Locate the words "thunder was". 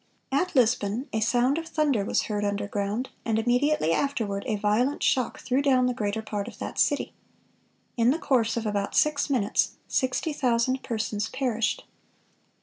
1.67-2.23